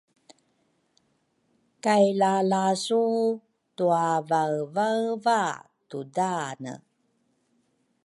kay 1.83 2.05
lalasu 2.19 3.03
twavaevaeva 3.77 5.39
tudaane. 5.89 6.73